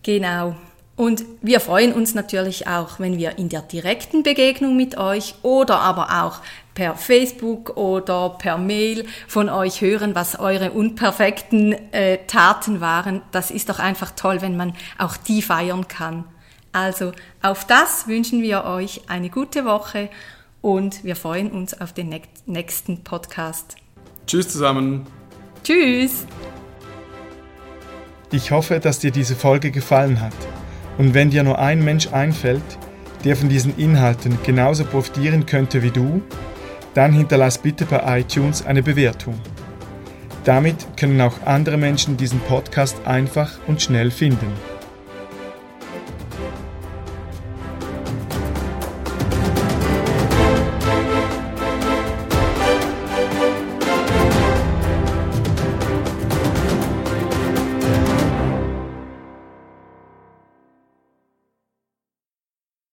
Genau. 0.02 0.56
Und 0.96 1.26
wir 1.42 1.60
freuen 1.60 1.92
uns 1.92 2.14
natürlich 2.14 2.68
auch, 2.68 3.00
wenn 3.00 3.18
wir 3.18 3.40
in 3.40 3.50
der 3.50 3.62
direkten 3.62 4.22
Begegnung 4.22 4.78
mit 4.78 4.96
euch 4.96 5.34
oder 5.42 5.80
aber 5.80 6.24
auch 6.24 6.42
per 6.76 6.96
Facebook 6.96 7.78
oder 7.78 8.30
per 8.30 8.58
Mail 8.58 9.06
von 9.28 9.50
euch 9.50 9.82
hören, 9.82 10.14
was 10.14 10.40
eure 10.40 10.72
unperfekten 10.72 11.74
äh, 11.94 12.20
Taten 12.28 12.80
waren. 12.80 13.22
Das 13.32 13.50
ist 13.50 13.70
doch 13.70 13.80
einfach 13.80 14.12
toll, 14.12 14.42
wenn 14.42 14.56
man 14.56 14.74
auch 15.00 15.18
die 15.18 15.42
feiern 15.42 15.88
kann. 15.88 16.26
Also 16.72 17.12
auf 17.42 17.66
das 17.66 18.08
wünschen 18.08 18.42
wir 18.42 18.66
euch 18.66 19.02
eine 19.08 19.30
gute 19.30 19.66
Woche 19.66 20.10
und 20.62 21.04
wir 21.04 21.16
freuen 21.16 21.52
uns 21.52 21.80
auf 21.80 21.94
den 21.94 22.20
nächsten 22.46 23.04
Podcast. 23.04 23.76
Tschüss 24.28 24.50
zusammen. 24.50 25.06
Tschüss. 25.64 26.26
Ich 28.32 28.52
hoffe, 28.52 28.80
dass 28.80 29.00
dir 29.00 29.12
diese 29.12 29.36
Folge 29.36 29.70
gefallen 29.70 30.20
hat. 30.20 30.34
Und 30.98 31.14
wenn 31.14 31.30
dir 31.30 31.44
nur 31.44 31.60
ein 31.60 31.84
Mensch 31.84 32.08
einfällt, 32.12 32.64
der 33.24 33.36
von 33.36 33.50
diesen 33.50 33.78
Inhalten 33.78 34.38
genauso 34.44 34.86
profitieren 34.86 35.46
könnte 35.46 35.82
wie 35.82 35.92
du, 35.92 36.22
dann 36.94 37.14
hinterlass 37.14 37.58
bitte 37.58 37.86
bei 37.86 38.20
iTunes 38.20 38.66
eine 38.66 38.84
Bewertung. 38.84 39.40
Damit 40.44 40.98
können 40.98 41.22
auch 41.22 41.42
andere 41.46 41.78
Menschen 41.78 42.18
diesen 42.18 42.40
Podcast 42.42 42.98
einfach 43.06 43.52
und 43.68 43.82
schnell 43.82 44.12
finden. 44.12 44.52